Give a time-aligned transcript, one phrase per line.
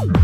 [0.00, 0.16] Come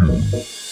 [0.00, 0.67] on.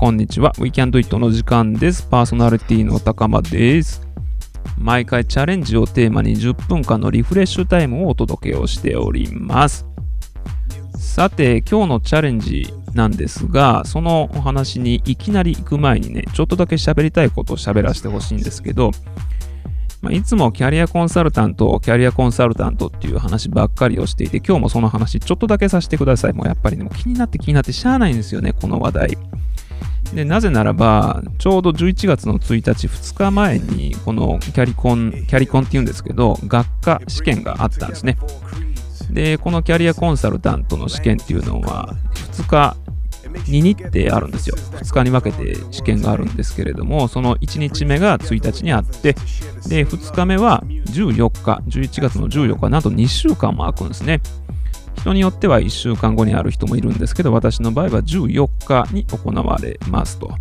[0.00, 0.52] こんにちは。
[0.60, 2.04] We Can Do It の時間です。
[2.04, 4.06] パーソナリティの高間です。
[4.78, 9.86] 毎回チャレンジをテーマに10分間のリフレッシュタイムをお届けをしております。
[10.96, 18.92] さて、今日のチャレンジなんですが、そのお話にいきなり行く前にね、ちょっとだけ喋りたいことを喋らせてほしいんですけど、
[20.00, 26.34] まあいつもキャリアコンサルタント、キャリアコンサルタントっていう話ばっかりをしていて、今日もその話ちょっとだけさせてください。
[26.34, 29.18] もうやっぱりね、もう気になって気になってしゃあないんですよね、この話題。
[30.14, 38.16] でなぜならば、ちょうど11月の1日、2日前に、このキャリコン、キャリコンっていうんですけど、学科試験があったんですね。
[39.10, 41.94] で、このキャリアコンサルタントの試験っていうのは、
[42.32, 42.76] 2日、
[43.28, 44.56] 2日程あるんですよ。
[44.56, 49.14] 2日に分けて試験があるんですけれども、その1日目が1日にあって、
[49.68, 54.20] で、2日目は14日、11月の14日、なんと2週間も空くんですね。
[54.98, 60.32] 人によっては1週間後にある人もいるんですけど、私の場合は14日に行われますと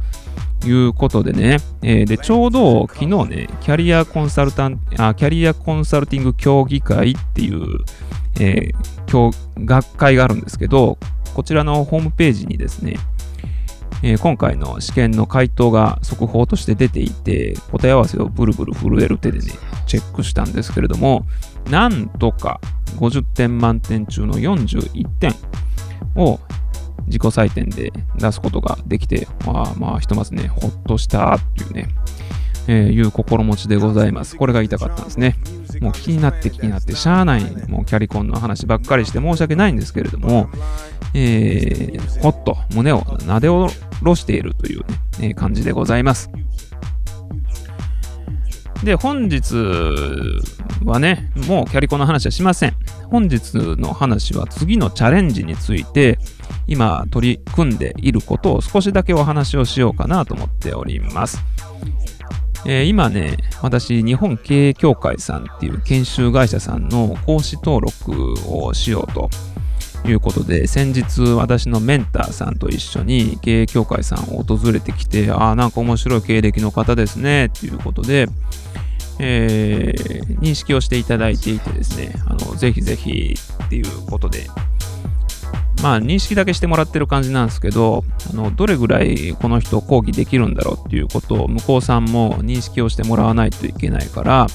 [0.65, 7.79] いうことでね、えーでちょうど昨日ね、キャリアコンサルタンあキャリアコンサルティング協議会っていう、
[8.39, 10.97] えー学会があるんですけど、
[11.33, 12.97] こちらのホームページにですね、
[14.03, 19.53] えー今回の試験の回答が速報として出ていて、答え合わせをブルブル震える手でね、
[19.87, 21.25] チェックしたんですけれども、
[21.69, 22.61] なんとか
[22.97, 25.33] 50点満点中の41点
[26.15, 26.39] を
[27.07, 31.89] 自己採点で出すことができて、まあまあ、ひとまずね、ほっとしたっていうね、
[32.67, 34.35] えーいう心持ちでございます。
[34.35, 35.37] これが言いたかったんですね。
[35.81, 40.49] もう気になって気になってしゃあない、もうキャリコンの話ばっかりして申し訳ないんですけれども、
[41.13, 43.47] えーほっと胸をなで
[44.01, 44.85] ろしているという、
[45.19, 46.29] ね感じでございます。
[48.83, 49.55] で、本日
[50.85, 52.75] はね、もうキャリコの話はしません。
[53.09, 56.19] 本日の話は次のチャレンジについて、
[56.67, 61.43] 今取り組んでいることを少しだけお話をしようかなと思っております。
[62.65, 69.29] えー今ね、私、日本経営協会さんっていう研修会社さんの講師登録をしようと
[70.05, 78.27] いうことで、先日私のメンターさんと一緒に経営協会さんを訪れてきて、ああ、なんか面白い経歴の方ですね、っていうことで、
[79.19, 84.47] えー認識をしていただいていてですね、あのぜひぜひっていうことで、
[85.81, 94.47] まあ認識だけしてもらってる感じなんですけど、あのどれぐらいこの人講義できるんだろうっていうことを向こうさんも認識をしてもらわないといけないから、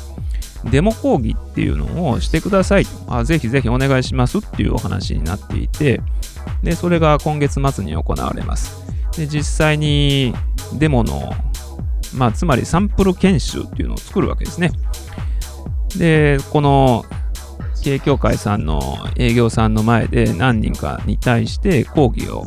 [0.71, 3.25] デモ講義っていうのをしてくださいとあ。
[3.25, 6.01] ぜひぜひお願いしますっていうお話になっていて、
[6.63, 8.83] で、それが今月末に行われます。
[9.17, 10.35] で、実際に
[10.79, 11.33] デモの、
[12.15, 14.73] まあ、つまりサンプル研修っていうのを作るわけですね。
[15.97, 17.05] で、この
[17.83, 18.81] 経営協会さんの
[19.17, 22.47] 営業さんの前で何人かに対して講義を、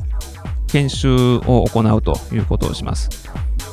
[0.67, 3.09] 研修を行うということをします。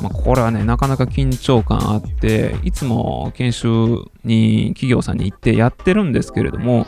[0.03, 6.87] まあ、これはね、なかなか緊張感あって、いつも研修に企業さんに行ってやってるんですけれども、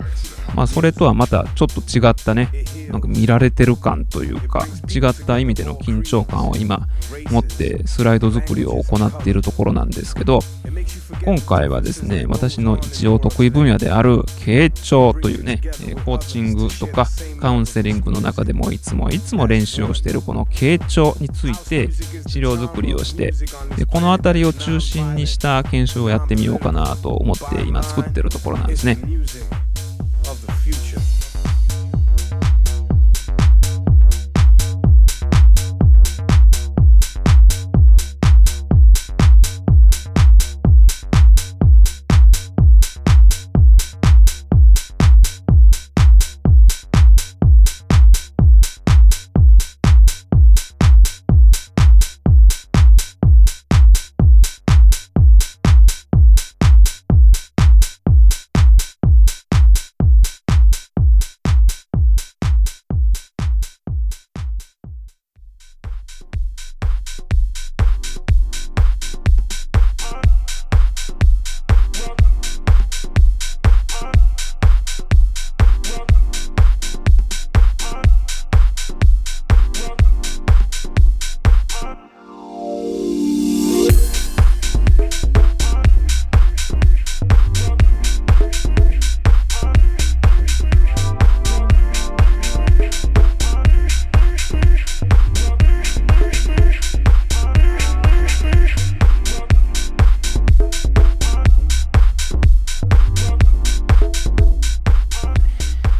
[0.54, 2.50] まあ、それとはまたちょっと違ったね、
[2.90, 6.86] なんか見られてる感というか、違った意味での緊張感を今
[7.30, 10.40] 持ってスライド作りを行っているところなんですけど、
[11.24, 15.60] 今回はですね、私の一応得意分野である傾聴というね、
[16.04, 17.06] コーチングとか
[17.40, 21.90] カウンセリングの中でもいつもいつも練習をしているこの傾聴について
[22.26, 23.32] 資料作りをして、
[23.76, 28.98] でこの辺りを中心にした研修をやってみようかなと思って今作ってるところなんですね。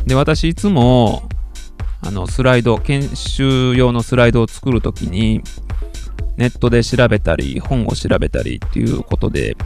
[0.07, 1.29] で、私いつも、
[2.01, 5.43] あの、スライド、研修用のスライドを作るときに、
[6.37, 9.57] ネットで調べたり、本を調べたりっていうことで、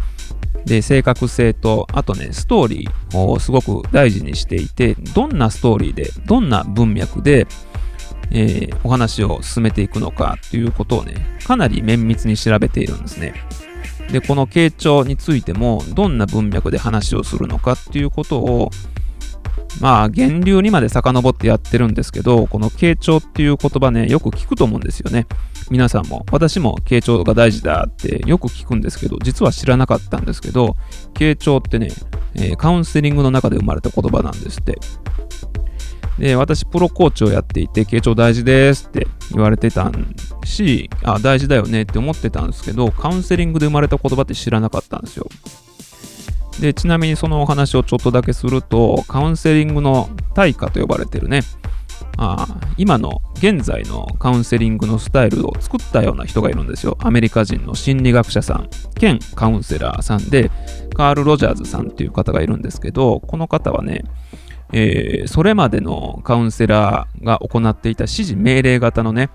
[0.65, 7.47] で、正確性と、あとね、ストーリーをすごく大事にしていて、どんなストーリーで、どんな文脈で、
[8.31, 11.15] えー、お話を進めていくのかっていうことをね、
[11.45, 13.35] かなり綿密に調べているんですね。
[14.13, 18.71] で、この傾聴についても、どんな文脈で話をするのかっていうことを、
[19.81, 25.27] まあ、源流にまで遡ってやってるんですけど、この傾聴っていう言葉ね、よく聞くと思うんですよね。
[25.71, 30.77] 皆さんも、私も傾聴が大事だってよく聞くんですけど、実は知らなかったんですけど、
[31.15, 31.91] 傾聴ってね、
[32.35, 34.79] え、カウンセリングの中で生まれた言葉なんですって。
[36.19, 39.93] で、私、プロコーチをやっていて、傾聴大事ですって言われてた
[40.45, 45.29] し、あ、大事だよねって思ってたんですけど、カウンセリングで生まれた言葉って知らなかったんですよ。
[46.61, 51.41] で、ちなみにそのお話をちょっとだけすると、カウンセリングの対価と呼ばれてるね、
[52.17, 52.47] あ
[52.77, 56.99] 今の現在のカウンセリングのスタイルを作ったような人がいるんですよ。
[57.01, 58.69] アメリカ人の心理学者さん、
[58.99, 60.51] 兼カウンセラーさんで、
[60.95, 64.05] カール・ロジャーズさんっていう方がいるんですけど、この方はね、
[64.73, 69.31] えー、それまでのカウンセラーが行っていた指示命令型のね、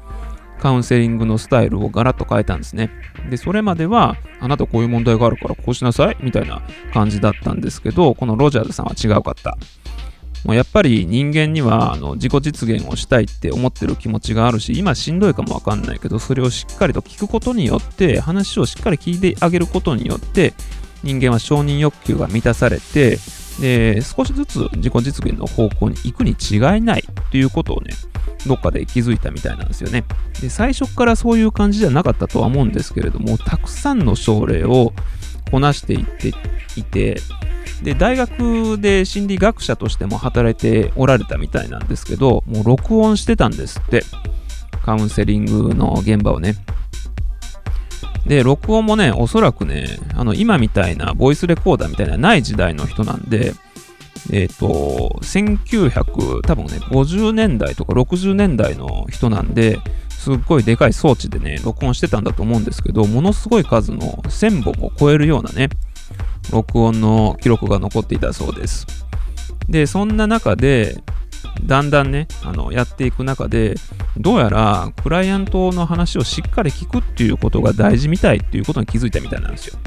[0.63, 2.89] カウンセリングのスタイルをガラッと変えたんですね。
[3.30, 6.62] で、それまでは、あなたこういう問題があるからこうしなさいみたいな
[6.94, 9.57] 感じだったんですけど、このロジャーズさんは違うかった。
[10.45, 20.54] もうやっぱり人間にはあの自己実現をしたいって思ってる気持ちがあるし、今しんどいかもわかんないけど、それをしっかりと聞くことによって、話をしっかり聞いてあげることによって、
[21.04, 23.18] 人間は承認欲求が満たされて、
[23.60, 27.94] で、少しずつ自己実現の方向に行くに違いないということをね、
[28.48, 30.04] どっかで気づいたみたいなんですよね。
[30.42, 34.94] で、最初からそういう感じじゃなかったとは思うんですけれども、たくさんの症例を
[35.52, 36.34] こなしていって
[36.76, 37.22] いて、
[37.84, 44.04] で、大学で心理学者としても働いておられたみたいなんですけど、もう録音してたんですって。
[44.84, 46.56] カウンセリングの現場をね。
[48.25, 53.54] で、録音もね、おそらくね、あの、今みたいなボイスレコーダーみたいなない時代の人なんで、
[54.31, 59.80] えっ、ー、と、1900、多分ね、50年代とか60年代の人なんで、
[60.10, 65.68] すっごいでかい装置でね、録音してたんだと思うんですけど、ものすごい数の1000本を超えるようなね、
[66.52, 68.88] 録音の記録が残っていたそうです。
[69.68, 71.04] で、そんな中で、
[71.64, 73.75] だんだんね、あの、やっていく中で、
[74.18, 79.80] どうやら、クライアントの話をしっかり聞くっていうことが大事みたいっていうことに気づいたみたいなんですよ。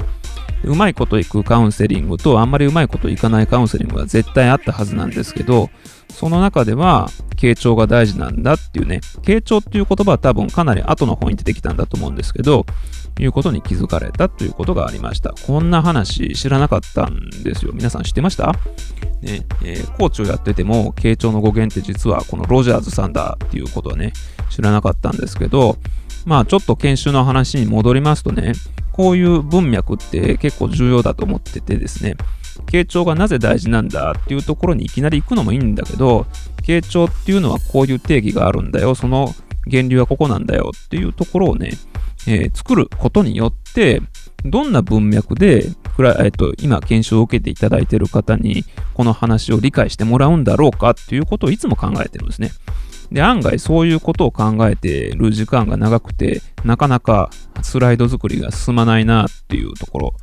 [0.63, 5.69] うまいこといくカウンセリングとあんまりうまいこといかないカウンセリングが絶対あったはずなんですけど、
[6.09, 12.65] その中では、傾聴が大事なんだっていうね、傾聴っていう言葉は多分かなり後の方に出てきたんだと思うんですけど、
[13.19, 15.33] いうことに気づかれたということがありました。
[15.45, 17.71] こんな話知らなかったんですよ。
[17.73, 18.53] 皆さん知ってました？
[19.21, 24.13] ね、えー、コーチをやってても、傾聴の語源って実はこのロジャーズさんだっていうことはね、
[24.49, 25.77] 知らなかったんですけど、
[26.25, 28.53] まあちょっと研修の話に戻りますとね、
[28.97, 32.15] こういう文脈って結構重要だと思っててですね、
[32.65, 36.25] 傾聴がなぜ大事なんだっていうところにいきなり行くのもいいんだけど、
[36.63, 39.35] 傾聴っていうのはこういう定義があるんだよ、その
[39.67, 41.73] 源流はここなんだよっていうところをね、
[42.27, 44.01] えー、作ることによって、
[44.43, 45.67] どんな文脈で、
[46.19, 48.63] えっと、今研修を受けていただいている方に
[48.93, 52.51] この話を理解してもらうんだろうかっていうことをいつも考えてるんですね。
[53.11, 57.29] で、案外そういうことを考えてる時間が長くて、なかなか
[57.61, 60.13] スライド作りが進まないなっていうところ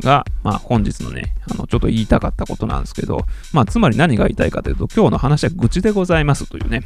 [0.00, 3.20] が、まあ本日のね、あの、ちょっと言いたかったことなんですけど、
[3.52, 6.82] まあつまり何が言いたいかというと、今日の話は愚痴でございますというね、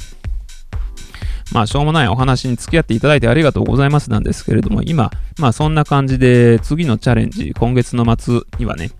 [1.53, 8.91] まあ、しょうもないお話に付き合っていただいてありがとうございますなんですけれども、今、まあ、そんな感じで、次のチャレンジ、今月の末にはね、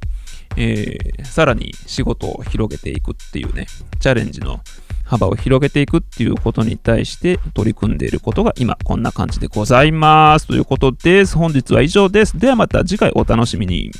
[0.58, 3.67] えー、さらに仕事を広げていくっていうね、
[4.00, 4.62] チャレンジの
[5.12, 10.48] 幅を広げていくっていうことに対して取り組んでいることが今こんな感じでございます。
[10.48, 11.38] ということです。
[11.38, 12.38] 本日は以上です。
[12.38, 13.91] ではまた次回お楽しみに。